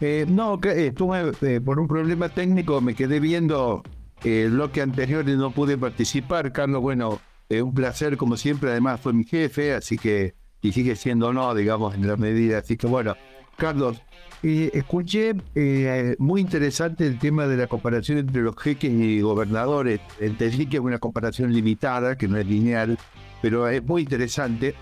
[0.00, 3.84] no, estuve por un problema técnico, me quedé viendo
[4.24, 6.52] el bloque anterior no pude participar.
[6.52, 10.96] Carlos, bueno, es un placer como siempre, además fue mi jefe, así que, y sigue
[10.96, 12.58] siendo no, digamos, en la medida.
[12.58, 13.16] Así que bueno,
[13.56, 14.00] Carlos,
[14.42, 20.00] eh, escuché eh, muy interesante el tema de la comparación entre los jeques y gobernadores.
[20.20, 22.98] Entendí que es una comparación limitada, que no es lineal,
[23.42, 24.74] pero es muy interesante.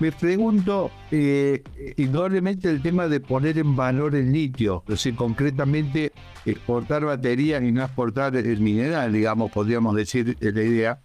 [0.00, 1.64] Me pregunto, eh,
[1.96, 6.12] indudablemente el tema de poner en valor el litio, es decir, concretamente
[6.44, 11.02] exportar baterías y no exportar el mineral, digamos, podríamos decir la idea.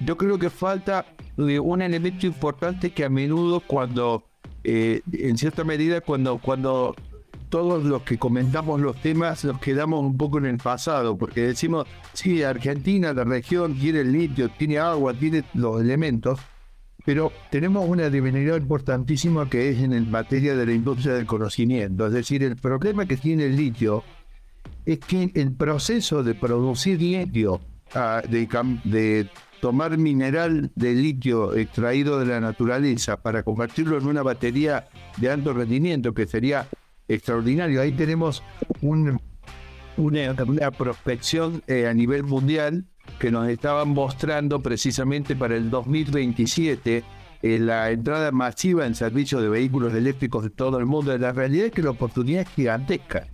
[0.00, 1.06] Yo creo que falta
[1.38, 4.24] eh, un elemento importante que a menudo cuando,
[4.64, 6.96] eh, en cierta medida, cuando, cuando
[7.50, 11.86] todos los que comentamos los temas nos quedamos un poco en el pasado, porque decimos,
[12.12, 16.40] sí, Argentina, la región, tiene el litio, tiene agua, tiene los elementos,
[17.04, 22.06] Pero tenemos una debilidad importantísima que es en materia de la industria del conocimiento.
[22.06, 24.02] Es decir, el problema que tiene el litio
[24.86, 27.60] es que el proceso de producir litio,
[27.94, 28.48] ah, de,
[28.84, 29.28] de
[29.60, 35.52] tomar mineral de litio extraído de la naturaleza para convertirlo en una batería de alto
[35.52, 36.68] rendimiento, que sería
[37.08, 37.80] extraordinario.
[37.80, 38.42] Ahí tenemos
[38.82, 39.20] un,
[39.96, 42.84] una, prospección eh, a nivel mundial
[43.18, 47.04] que nos estaban mostrando precisamente para el 2027
[47.42, 51.16] eh, la entrada masiva en servicio de vehículos eléctricos de todo el mundo.
[51.18, 53.26] La realidad es que la oportunidad es gigantesca.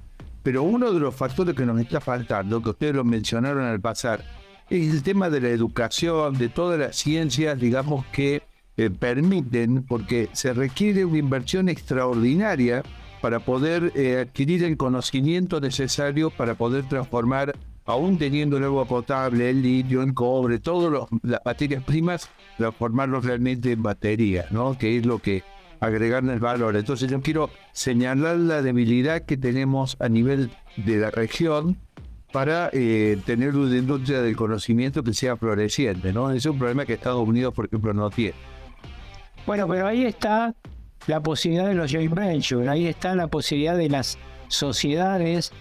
[0.43, 4.25] Pero uno de los factores que nos está faltando, que ustedes lo mencionaron al pasar,
[4.71, 8.43] es el tema de la educación, de todas las ciencias, digamos, que
[8.77, 12.83] eh, permiten, porque se requiere una inversión extraordinaria
[13.21, 17.55] para poder eh, adquirir el conocimiento necesario para poder transformar
[17.91, 23.73] aún teniendo el agua potable, el litio, el cobre, todas las materias primas, transformarlos realmente
[23.73, 24.77] en baterías, ¿no?
[24.79, 25.43] Que es lo que
[25.81, 26.77] agregarle el valor.
[26.77, 31.79] Entonces yo quiero señalar la debilidad que tenemos a nivel de la región
[32.33, 36.31] para eh, tener una industria del conocimiento que sea floreciente, ¿no?
[36.31, 38.37] Es un problema que Estados Unidos, por ejemplo, no tiene.
[39.47, 40.55] Bueno, pero ahí está
[41.07, 45.53] la posibilidad de los joint ventures, ahí está la posibilidad de las sociedades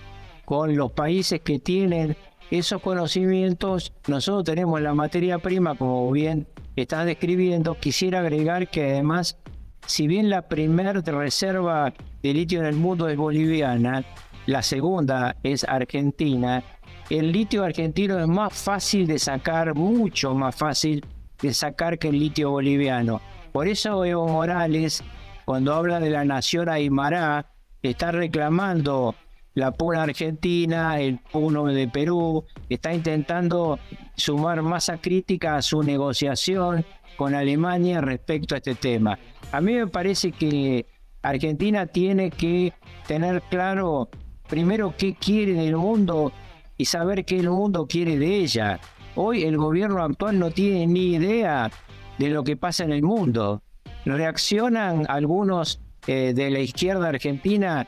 [0.49, 2.17] con los países que tienen
[2.49, 9.37] esos conocimientos, nosotros tenemos la materia prima, como bien estás describiendo, quisiera agregar que además,
[9.85, 14.03] si bien la primera reserva de litio en el mundo es boliviana,
[14.47, 16.63] la segunda es argentina,
[17.11, 21.05] el litio argentino es más fácil de sacar, mucho más fácil
[21.43, 23.21] de sacar que el litio boliviano.
[23.51, 25.03] Por eso Evo Morales,
[25.45, 27.51] cuando habla de la nación Aymara,
[27.83, 29.13] está reclamando
[29.59, 33.77] la pura Argentina, el uno de Perú, está intentando
[34.15, 36.85] sumar masa crítica a su negociación
[37.17, 39.19] con Alemania respecto a este tema.
[39.51, 40.85] A mí me parece que
[41.21, 42.73] Argentina tiene que
[43.07, 44.09] tener claro
[44.47, 46.31] primero qué quiere del mundo
[46.77, 48.79] y saber qué el mundo quiere de ella.
[49.15, 51.69] Hoy el gobierno actual no tiene ni idea
[52.17, 53.61] de lo que pasa en el mundo.
[54.05, 57.87] Reaccionan algunos eh, de la izquierda argentina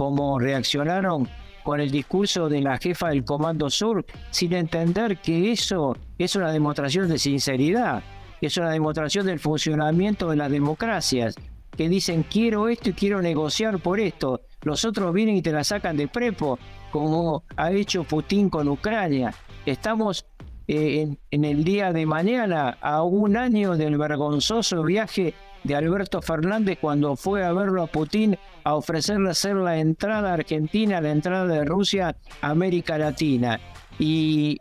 [0.00, 1.28] como reaccionaron
[1.62, 6.50] con el discurso de la jefa del Comando Sur, sin entender que eso es una
[6.52, 8.02] demostración de sinceridad,
[8.40, 11.34] es una demostración del funcionamiento de las democracias,
[11.76, 14.40] que dicen quiero esto y quiero negociar por esto.
[14.62, 16.58] Los otros vienen y te la sacan de prepo,
[16.90, 19.34] como ha hecho Putin con Ucrania.
[19.66, 20.24] Estamos
[20.66, 25.34] eh, en el día de mañana a un año del vergonzoso viaje
[25.64, 31.00] de Alberto Fernández cuando fue a verlo a Putin a ofrecerle hacer la entrada argentina,
[31.00, 33.60] la entrada de Rusia a América Latina.
[33.98, 34.58] Y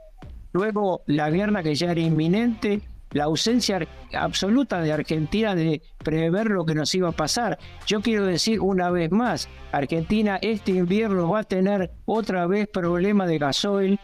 [0.52, 2.82] luego la guerra que ya era inminente,
[3.12, 7.58] la ausencia absoluta de Argentina de prever lo que nos iba a pasar.
[7.88, 13.26] Yo quiero decir una vez más, Argentina este invierno va a tener otra vez problema
[13.26, 14.00] de gasoil,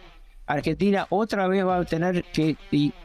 [0.47, 2.55] Argentina otra vez va a tener que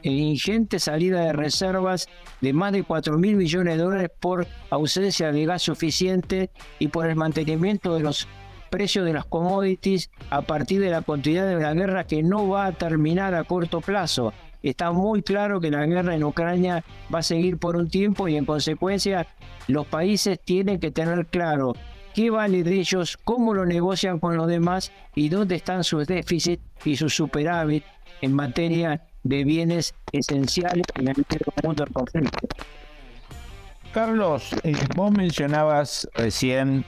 [0.03, 2.09] ingente salida de reservas
[2.40, 7.07] de más de 4 mil millones de dólares por ausencia de gas suficiente y por
[7.07, 8.29] el mantenimiento de los
[8.70, 12.66] precios de las commodities a partir de la continuidad de la guerra que no va
[12.66, 14.33] a terminar a corto plazo.
[14.62, 18.37] Está muy claro que la guerra en Ucrania va a seguir por un tiempo y
[18.37, 19.26] en consecuencia
[19.66, 21.74] los países tienen que tener claro
[22.20, 26.62] qué vale de ellos, cómo lo negocian con los demás y dónde están sus déficits
[26.85, 27.83] y sus superávit
[28.20, 31.24] en materia de bienes esenciales en el
[31.64, 32.46] mundo del conflicto.
[33.94, 36.85] Carlos, eh, vos mencionabas recién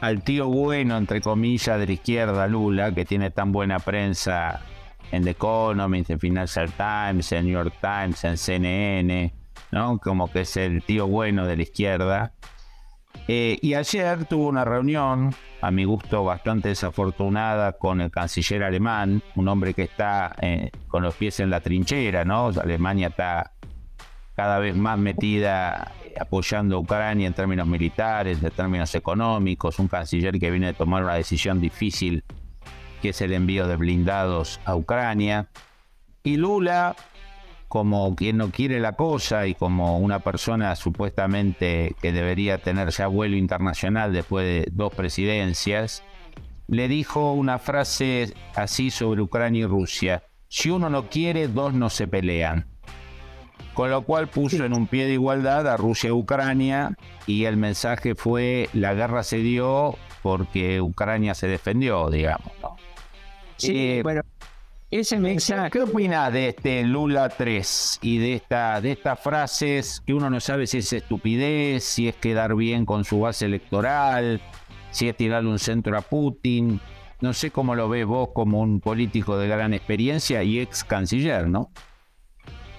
[0.00, 4.62] al tío bueno, entre comillas, de la izquierda, Lula, que tiene tan buena prensa
[5.10, 9.34] en The Economist, en Financial Times, en New York Times, en CNN,
[9.70, 9.98] ¿no?
[9.98, 12.32] Como que es el tío bueno de la izquierda.
[13.28, 19.22] Eh, y ayer tuvo una reunión, a mi gusto bastante desafortunada, con el canciller alemán,
[19.36, 22.48] un hombre que está eh, con los pies en la trinchera, ¿no?
[22.48, 23.52] Alemania está
[24.34, 30.38] cada vez más metida apoyando a Ucrania en términos militares, en términos económicos, un canciller
[30.38, 32.24] que viene a tomar una decisión difícil,
[33.00, 35.48] que es el envío de blindados a Ucrania.
[36.24, 36.96] Y Lula,
[37.72, 43.06] como quien no quiere la cosa y como una persona supuestamente que debería tener ya
[43.06, 46.04] vuelo internacional después de dos presidencias,
[46.68, 50.22] le dijo una frase así sobre Ucrania y Rusia.
[50.48, 52.66] Si uno no quiere, dos no se pelean.
[53.72, 56.94] Con lo cual puso en un pie de igualdad a Rusia y Ucrania
[57.26, 62.52] y el mensaje fue la guerra se dio porque Ucrania se defendió, digamos.
[63.56, 64.20] Sí, bueno,
[64.92, 65.70] Ese mensaje.
[65.70, 70.38] ¿Qué opinas de este Lula 3 y de, esta, de estas frases que uno no
[70.38, 74.42] sabe si es estupidez, si es quedar bien con su base electoral,
[74.90, 76.78] si es tirarle un centro a Putin?
[77.22, 81.48] No sé cómo lo ves vos como un político de gran experiencia y ex canciller,
[81.48, 81.70] ¿no?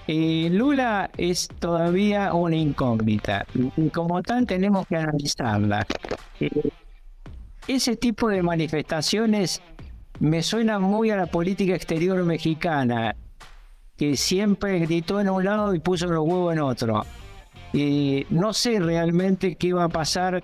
[0.06, 5.84] Eh, Lula es todavía una incógnita y como tal tenemos que analizarla.
[6.38, 6.70] Eh,
[7.66, 9.60] ese tipo de manifestaciones
[10.20, 13.16] me suena muy a la política exterior mexicana,
[13.96, 17.04] que siempre gritó en un lado y puso los huevos en otro.
[17.72, 20.42] Y no sé realmente qué va a pasar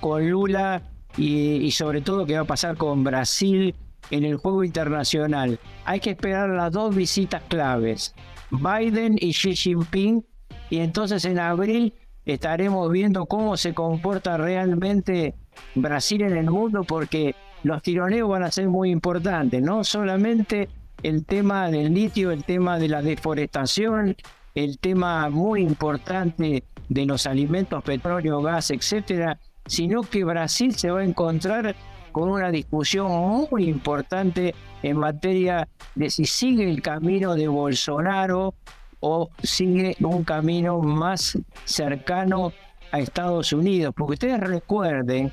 [0.00, 0.82] con Lula
[1.16, 3.74] y, sobre todo qué va a pasar con Brasil
[4.10, 5.58] en el juego internacional.
[5.84, 8.14] Hay que esperar las dos visitas claves,
[8.50, 10.24] Biden y Xi Jinping,
[10.70, 15.34] y entonces en abril estaremos viendo cómo se comporta realmente
[15.74, 20.68] Brasil en el mundo, porque los tironeos van a ser muy importantes, no solamente
[21.02, 24.16] el tema del litio, el tema de la deforestación,
[24.54, 31.00] el tema muy importante de los alimentos, petróleo, gas, etcétera, sino que Brasil se va
[31.00, 31.74] a encontrar
[32.12, 33.10] con una discusión
[33.50, 38.54] muy importante en materia de si sigue el camino de Bolsonaro
[39.00, 42.52] o sigue un camino más cercano
[42.90, 43.94] a Estados Unidos.
[43.96, 45.32] Porque ustedes recuerden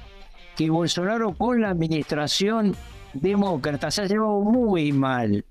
[0.58, 2.76] que Bolsonaro con la administración
[3.14, 5.46] demócrata se ha llevado muy mal,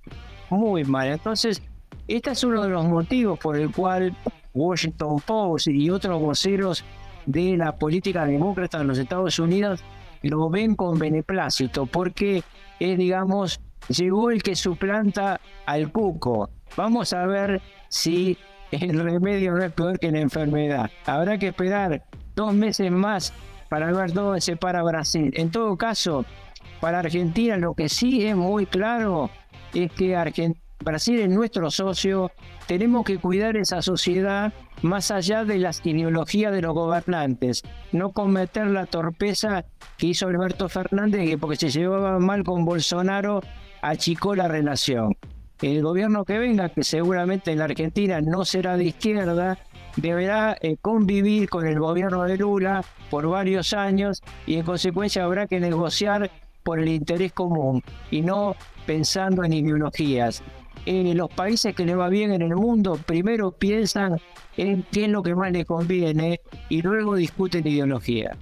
[0.51, 1.09] muy mal.
[1.09, 1.63] Entonces,
[2.09, 4.15] este es uno de los motivos por el cual
[4.53, 6.85] Washington Post y otros voceros
[7.25, 9.83] de la política demócrata en los Estados Unidos
[10.23, 12.43] lo ven con beneplácito, porque
[12.81, 16.51] es, digamos, llegó el que suplanta al cuco.
[16.77, 18.37] Vamos a ver si
[18.73, 20.91] el remedio no es peor que la enfermedad.
[21.05, 23.33] Habrá que esperar dos meses más
[23.69, 25.33] para ver dónde se para Brasil.
[25.35, 26.25] En todo caso,
[26.81, 29.31] para Argentina lo que sí es muy claro
[29.75, 30.17] es que
[30.81, 32.31] Brasil es nuestro socio,
[32.67, 34.53] tenemos que cuidar esa sociedad
[34.83, 39.65] más allá de las ideologías de los gobernantes, no cometer la torpeza
[39.97, 43.41] que hizo Alberto Fernández, que porque se llevaba mal con Bolsonaro,
[43.83, 45.17] achicó la relación.
[45.63, 49.59] El gobierno que venga, que seguramente en la Argentina no será de izquierda,
[49.97, 55.47] deberá eh, convivir con el gobierno de Lula por varios años y en consecuencia habrá
[55.47, 56.31] que negociar
[56.63, 58.57] por el interés común y no
[58.87, 60.43] pensando en ideologías.
[60.85, 64.21] En los países que le va bien en el mundo, primero piensan
[64.57, 68.37] en qué es lo que más les conviene y luego discuten ideología.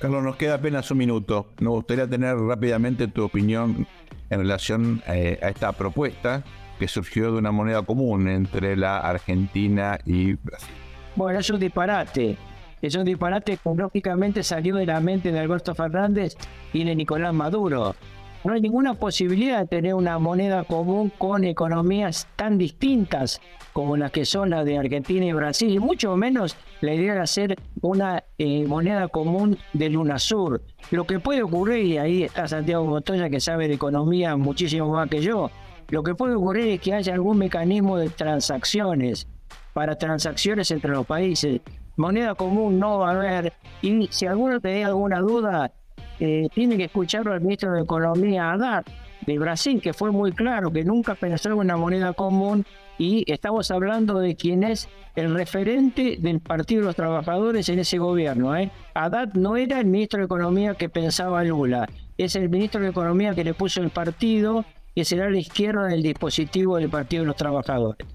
[0.00, 1.52] Carlos, nos queda apenas un minuto.
[1.60, 3.86] Nos gustaría tener rápidamente tu opinión
[4.30, 6.42] en relación eh, a esta propuesta
[6.82, 10.74] que surgió de una moneda común entre la Argentina y Brasil.
[11.14, 12.36] Bueno, es un disparate.
[12.80, 16.36] Es un disparate que lógicamente salió de la mente de Alberto Fernández
[16.72, 17.94] y de Nicolás Maduro.
[18.42, 23.40] No hay ninguna posibilidad de tener una moneda común con economías tan distintas
[23.72, 27.20] como las que son las de Argentina y Brasil, y mucho menos la idea de
[27.20, 30.60] hacer una eh, moneda común del UNASUR.
[30.90, 35.08] Lo que puede ocurrir, y ahí está Santiago Montoya que sabe de economía muchísimo más
[35.08, 35.48] que yo,
[35.92, 39.28] lo que puede ocurrir es que haya algún mecanismo de transacciones
[39.74, 41.60] para transacciones entre los países.
[41.98, 43.52] Moneda común no va a haber.
[43.82, 45.70] Y si alguno tiene alguna duda,
[46.18, 48.86] eh, tiene que escucharlo al ministro de Economía, Haddad,
[49.26, 52.64] de Brasil, que fue muy claro que nunca pensó en una moneda común.
[52.96, 57.98] Y estamos hablando de quien es el referente del Partido de los Trabajadores en ese
[57.98, 58.56] gobierno.
[58.56, 58.70] ¿eh?
[58.94, 63.34] Haddad no era el ministro de Economía que pensaba Lula, es el ministro de Economía
[63.34, 67.36] que le puso el partido que será la izquierda del dispositivo del Partido de los
[67.36, 68.06] Trabajadores.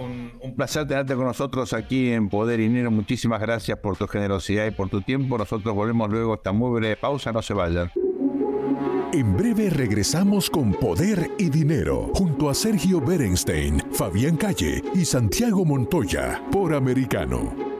[0.00, 2.90] Un, un, placer tenerte con nosotros aquí en Poder y Dinero.
[2.90, 5.36] Muchísimas gracias por tu generosidad y por tu tiempo.
[5.36, 7.30] Nosotros volvemos luego a esta muy breve pausa.
[7.30, 7.90] No se vayan.
[9.12, 15.66] En breve regresamos con Poder y Dinero junto a Sergio Berenstein, Fabián Calle y Santiago
[15.66, 17.71] Montoya por Americano.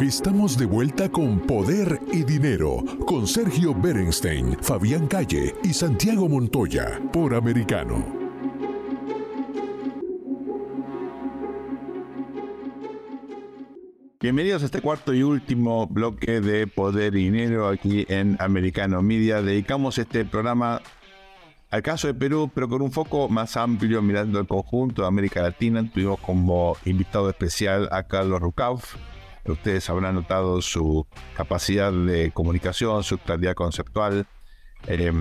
[0.00, 7.00] Estamos de vuelta con Poder y Dinero, con Sergio Berenstein, Fabián Calle y Santiago Montoya,
[7.12, 8.06] por Americano.
[14.20, 19.42] Bienvenidos a este cuarto y último bloque de Poder y Dinero aquí en Americano Media.
[19.42, 20.80] Dedicamos este programa
[21.70, 25.42] al caso de Perú, pero con un foco más amplio mirando el conjunto de América
[25.42, 25.90] Latina.
[25.92, 28.94] Tuvimos como invitado especial a Carlos Rucauf,
[29.44, 34.26] Ustedes habrán notado su capacidad de comunicación, su claridad conceptual.
[34.86, 35.12] Eh,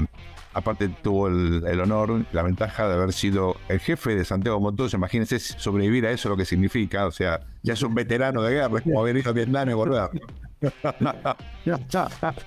[0.57, 4.97] aparte tuvo el, honor, la ventaja de haber sido el jefe de Santiago Montoya.
[4.97, 7.05] Imagínense sobrevivir a eso, lo que significa.
[7.05, 10.09] O sea, ya es un veterano de guerra, como haber ido a Vietnam y volver.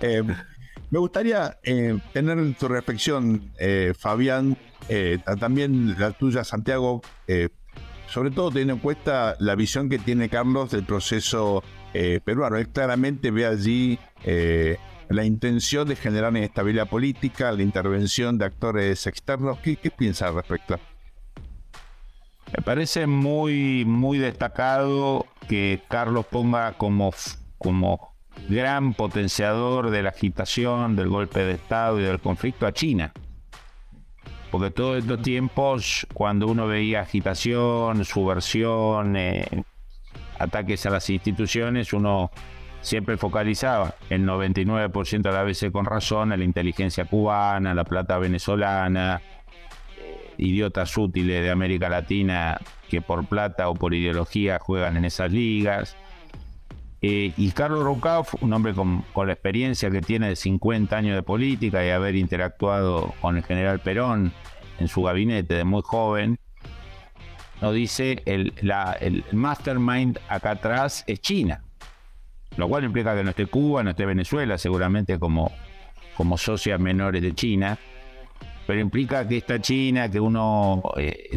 [0.01, 0.23] Eh,
[0.91, 4.57] me gustaría eh, tener tu reflexión, eh, Fabián,
[5.39, 7.03] también la tuya, Santiago,
[8.11, 11.63] sobre todo teniendo en cuenta la visión que tiene Carlos del proceso
[12.25, 12.57] peruano.
[12.57, 13.99] Él claramente ve allí
[15.09, 19.59] la intención de generar inestabilidad política, la intervención de actores externos.
[19.59, 20.79] ¿Qué, qué piensa al respecto?
[22.57, 27.13] Me parece muy, muy destacado que Carlos ponga como,
[27.59, 28.15] como
[28.49, 33.13] gran potenciador de la agitación, del golpe de Estado y del conflicto a China.
[34.51, 39.47] Porque todos estos tiempos, cuando uno veía agitación, subversión, eh,
[40.39, 42.31] ataques a las instituciones, uno
[42.81, 48.19] siempre focalizaba el 99% a la vez con razón en la inteligencia cubana, la plata
[48.19, 49.21] venezolana,
[50.39, 55.97] idiotas útiles de América Latina que por plata o por ideología juegan en esas ligas.
[57.03, 61.23] Eh, y Carlos Rucauf, un hombre con, la experiencia que tiene de 50 años de
[61.23, 64.33] política y haber interactuado con el general Perón
[64.79, 66.39] en su gabinete de muy joven,
[67.61, 68.55] nos dice el,
[69.01, 71.65] el mastermind acá atrás es China.
[72.57, 75.53] Lo cual implica que no esté Cuba, no esté Venezuela, seguramente como,
[76.17, 77.79] como socias menores de China
[78.71, 81.29] pero implica que esta China, que uno, eh,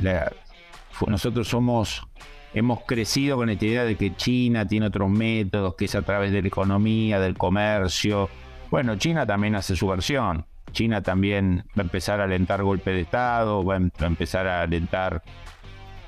[1.07, 2.07] nosotros somos,
[2.54, 6.32] hemos crecido con esta idea de que China tiene otros métodos, que es a través
[6.32, 8.30] de la economía, del comercio.
[8.70, 10.45] Bueno, China también hace su versión.
[10.72, 15.22] China también va a empezar a alentar golpe de Estado, va a empezar a alentar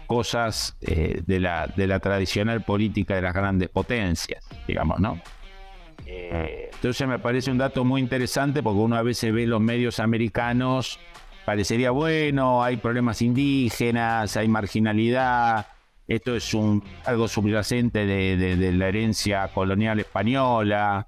[0.07, 5.19] cosas eh, de, la, de la tradicional política de las grandes potencias, digamos, ¿no?
[6.05, 9.99] Eh, entonces me parece un dato muy interesante porque uno a veces ve los medios
[9.99, 10.99] americanos,
[11.45, 15.67] parecería bueno, hay problemas indígenas, hay marginalidad,
[16.07, 21.05] esto es un, algo subyacente de, la herencia colonial española,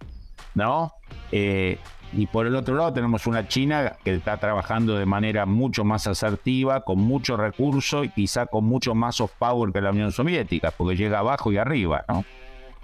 [0.56, 0.94] ¿no?
[1.32, 1.78] Eh,
[2.14, 6.08] y por el otro lado tenemos una China que está trabajando de manera mucho más
[6.08, 10.72] asertiva, con mucho recurso y quizá con mucho más soft power que la Unión Soviética,
[10.72, 12.24] porque llega abajo y arriba, ¿no?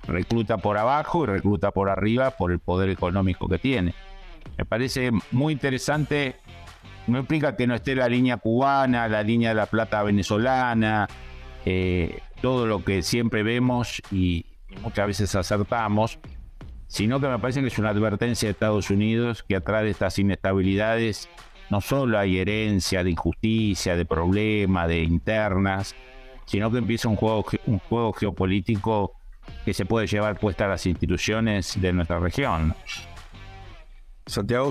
[0.08, 3.94] recluta por abajo y recluta por arriba por el poder económico que tiene.
[4.58, 6.36] Me parece muy interesante,
[7.08, 11.08] no implica que no esté la línea cubana, la línea de la plata venezolana,
[11.66, 14.46] eh, todo lo que siempre vemos y,
[14.82, 16.18] muchas veces acertamos,
[16.88, 20.18] sino que me parece que es una advertencia de Estados Unidos que atrás de estas
[20.18, 21.30] inestabilidades
[21.70, 25.96] no solo hay herencia de injusticia, de problemas, de internas,
[26.46, 29.14] sino que empieza un juego, un juego geopolítico
[29.66, 32.76] que se puede llevar puesta a las instituciones de nuestra región.
[34.26, 34.70] Santiago,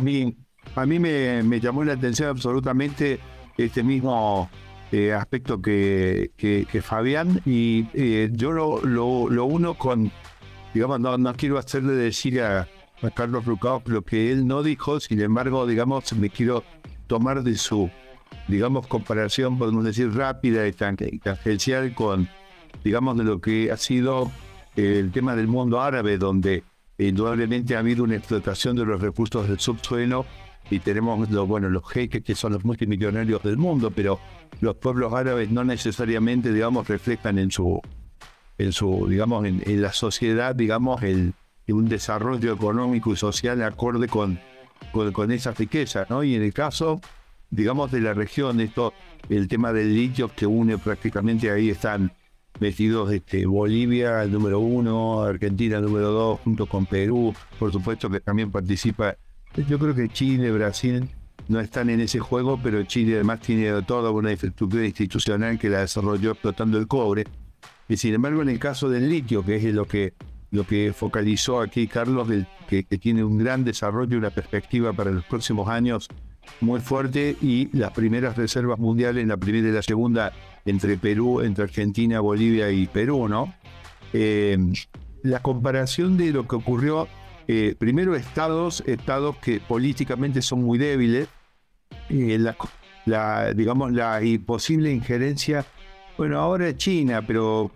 [0.76, 3.20] a mí me, llamó la atención absolutamente
[3.56, 4.48] este mismo
[4.92, 6.30] eh, aspecto que,
[6.82, 10.12] Fabián y eh, yo lo, lo, uno con,
[10.74, 12.68] digamos, no, no quiero hacerle decir a,
[13.14, 16.62] Carlos Rucao lo que él no dijo, sin embargo, digamos, me quiero
[17.06, 17.90] tomar de su,
[18.48, 22.28] digamos, comparación, podemos decir, rápida y tangencial con,
[22.84, 24.30] digamos, de lo que ha sido
[24.76, 26.64] el tema del mundo árabe, donde
[26.98, 30.26] indudablemente ha habido una explotación de los recursos del subsuelo
[30.72, 34.18] y tenemos los, bueno, los jeques que son los multimillonarios del mundo, pero
[34.60, 37.80] los pueblos árabes no necesariamente, digamos, reflejan en su,
[38.58, 41.34] en su digamos, en, la sociedad, digamos, el,
[41.68, 44.40] un desarrollo económico y social acorde con,
[44.92, 46.24] con, con esa riqueza, ¿no?
[46.24, 47.00] Y en el caso,
[47.50, 48.94] digamos, de la región, esto,
[49.28, 52.12] el tema del litio que une prácticamente ahí están
[52.60, 58.08] metidos este, Bolivia el número uno, Argentina el número dos, junto con Perú, por supuesto
[58.08, 59.16] que también participa.
[59.56, 61.08] Yo creo que Chile, Brasil
[61.48, 65.80] no están en ese juego, pero Chile además tiene toda una infraestructura institucional que la
[65.80, 67.24] desarrolló explotando el cobre.
[67.88, 70.14] Y sin embargo, en el caso del litio, que es lo que,
[70.50, 72.28] lo que focalizó aquí Carlos,
[72.68, 76.08] que, tiene un gran desarrollo y una perspectiva para los próximos años
[76.60, 80.32] muy fuerte, y las primeras reservas mundiales, la primera y la segunda,
[80.64, 83.54] entre Perú, entre Argentina, Bolivia y Perú, ¿no?
[84.12, 84.58] Eh,
[85.22, 87.06] la comparación de lo que ocurrió,
[87.52, 91.28] eh, primero estados, estados que políticamente son muy débiles,
[92.08, 92.38] eh,
[93.04, 95.64] la, digamos, la posible injerencia,
[96.16, 97.70] bueno, ahora China, pero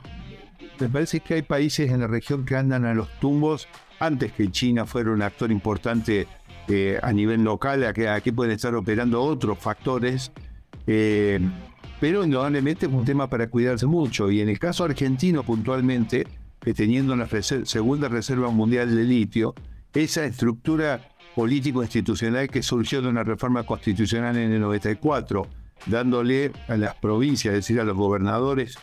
[0.79, 3.69] me parece que hay países en la región que andan a los tumbos
[3.99, 6.27] antes que China fuera un actor importante
[7.03, 10.33] a nivel local, aquí, aquí pueden estar operando otros factores
[12.01, 14.31] pero indudablemente es un tema para cuidarse mucho.
[14.31, 16.27] Y en el caso argentino puntualmente,
[16.67, 17.29] que teniendo la
[17.65, 19.55] segunda reserva mundial de litio,
[19.95, 21.01] esa estructura
[21.37, 25.47] político-institucional que surgió de una reforma constitucional en el 94,
[25.87, 28.81] dándole a las provincias, es decir, a los gobernadores,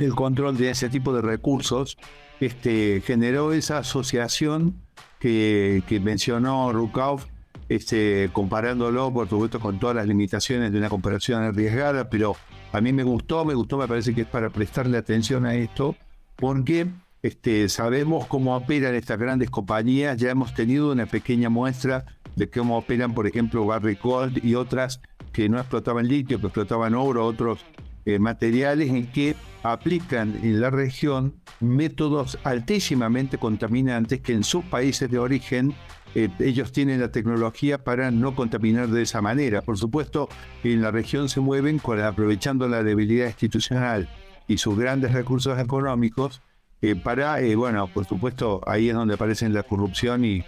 [0.00, 1.96] el control de ese tipo de recursos,
[2.40, 4.74] este, generó esa asociación
[5.20, 7.26] que, que mencionó Rukauf,
[7.68, 12.34] este, comparándolo, por supuesto, con todas las limitaciones de una comparación arriesgada, pero
[12.72, 15.94] a mí me gustó, me gustó, me parece que es para prestarle atención a esto,
[16.38, 16.86] porque
[17.22, 22.04] este, sabemos cómo operan estas grandes compañías, ya hemos tenido una pequeña muestra
[22.36, 25.00] de cómo operan, por ejemplo, Barrick Gold y otras
[25.32, 27.64] que no explotaban litio, que explotaban oro, otros
[28.06, 29.34] eh, materiales en que
[29.64, 35.74] aplican en la región métodos altísimamente contaminantes que en sus países de origen
[36.14, 39.60] eh, ellos tienen la tecnología para no contaminar de esa manera.
[39.62, 40.28] Por supuesto,
[40.62, 44.08] en la región se mueven aprovechando la debilidad institucional
[44.48, 46.42] y sus grandes recursos económicos
[46.82, 50.44] eh, para, bueno, por supuesto, ahí es donde aparecen la corrupción y,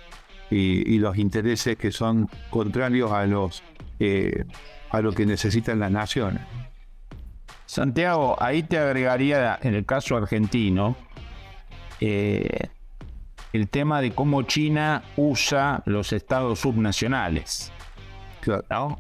[0.51, 3.63] y, los intereses que son contrarios a los
[4.91, 6.43] a lo que necesitan las naciones.
[7.67, 10.97] Santiago, ahí te agregaría en el caso argentino
[12.01, 12.69] eh,
[13.53, 17.73] el tema de cómo China usa los estados subnacionales.
[18.41, 18.99] Claro.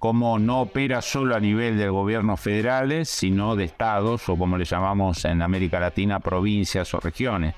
[0.00, 4.64] Cómo no opera solo a nivel de gobiernos federales, sino de estados, o como le
[4.64, 7.54] llamamos en América Latina, provincias o regiones.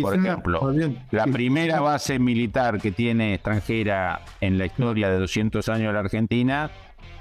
[0.00, 0.72] Por ejemplo,
[1.10, 6.00] la primera base militar que tiene extranjera en la historia de 200 años de la
[6.00, 6.70] Argentina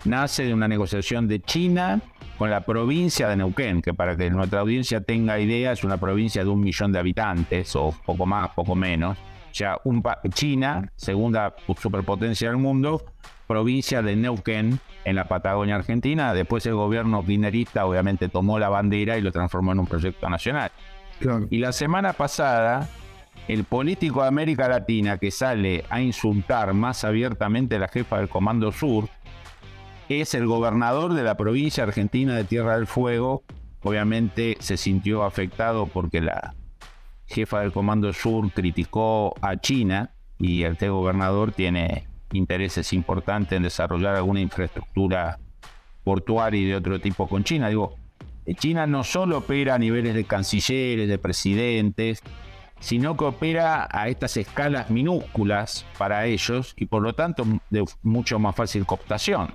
[0.06, 2.00] nace de una negociación de China
[2.38, 6.42] con la provincia de Neuquén, que para que nuestra audiencia tenga idea es una provincia
[6.42, 9.18] de un millón de habitantes, o poco más, poco menos.
[9.56, 10.04] Sea, un
[10.34, 13.06] China, segunda superpotencia del mundo,
[13.48, 16.34] provincia de Neuquén en la Patagonia Argentina.
[16.34, 20.74] Después el gobierno kirchnerista obviamente tomó la bandera y lo transformó en un proyecto nacional.
[21.50, 22.90] Y la semana pasada,
[23.48, 28.28] el político de América Latina que sale a insultar más abiertamente a la jefa del
[28.28, 29.08] Comando Sur,
[30.10, 33.44] es el gobernador de la provincia argentina de Tierra del Fuego.
[33.84, 36.54] Obviamente se sintió afectado porque la
[37.28, 44.16] jefa del Comando Sur criticó a China y este gobernador tiene intereses importantes en desarrollar
[44.16, 45.40] alguna infraestructura
[46.04, 47.70] portuaria y de otro tipo con China.
[47.70, 47.96] Digo,
[48.54, 52.22] China no solo opera a niveles de cancilleres, de presidentes,
[52.80, 58.38] sino que opera a estas escalas minúsculas para ellos y por lo tanto de mucho
[58.38, 59.54] más fácil cooptación.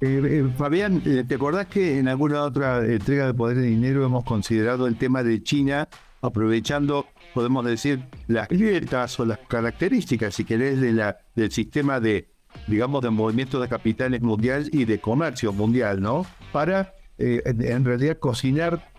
[0.00, 4.04] Eh, eh, Fabián, eh, ¿te acordás que en alguna otra entrega de Poder de Dinero
[4.04, 5.88] hemos considerado el tema de China,
[6.24, 12.30] aprovechando, podemos decir, las grietas o las características, si querés, del sistema de,
[12.66, 16.24] digamos, de movimiento de capitales mundial y de comercio mundial, ¿no?
[16.50, 18.90] Para, en realidad, cocinar,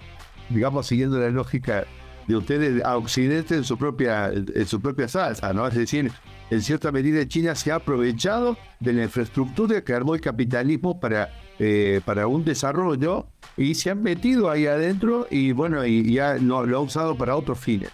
[0.50, 1.86] digamos, siguiendo la lógica
[2.28, 5.68] de ustedes a Occidente en su propia, en su propia salsa, ¿no?
[5.68, 6.12] Es decir,
[6.52, 11.30] en cierta medida China se ha aprovechado de la infraestructura que armó el capitalismo para,
[11.58, 13.28] eh, para un desarrollo
[13.58, 17.60] y se han metido ahí adentro y bueno, y ya lo ha usado para otros
[17.60, 17.90] fines.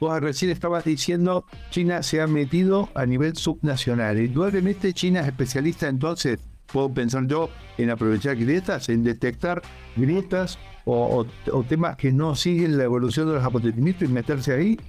[0.00, 4.18] Vos recién estabas diciendo, China se ha metido a nivel subnacional.
[4.18, 9.62] Indudablemente China es especialista entonces, puedo pensar yo, en aprovechar grietas, en detectar
[9.94, 11.24] grietas o,
[11.68, 14.80] temas que no siguen la evolución de los acontecimientos y meterse ahí?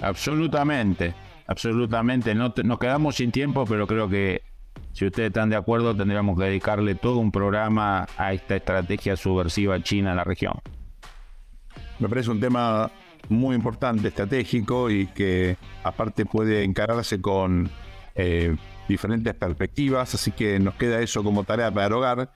[0.00, 1.14] Absolutamente,
[1.46, 2.34] absolutamente.
[2.34, 4.42] No nos quedamos sin tiempo, pero creo que
[4.96, 9.82] si ustedes están de acuerdo tendríamos que dedicarle todo un programa a esta estrategia subversiva
[9.82, 10.54] china en la región.
[11.98, 12.90] Me parece un tema
[13.28, 17.68] muy importante, estratégico y que aparte puede encararse con
[18.14, 18.56] eh,
[18.88, 22.32] diferentes perspectivas, así que nos queda eso como tarea para hogar.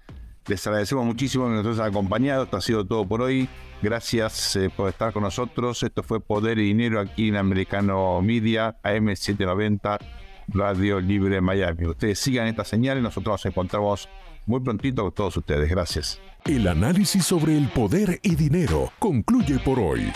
[0.46, 2.44] Les agradecemos muchísimo que nos hayan acompañado.
[2.44, 3.48] Esto ha sido todo por hoy.
[3.80, 5.82] Gracias eh, por estar con nosotros.
[5.82, 9.98] Esto fue Poder y Dinero aquí en Americano Media, AM790,
[10.52, 11.86] Radio Libre Miami.
[11.86, 14.08] Ustedes sigan esta señal y nosotros nos encontramos
[14.46, 15.68] muy prontito con todos ustedes.
[15.68, 16.20] Gracias.
[16.44, 20.06] El análisis sobre el poder y dinero concluye por hoy.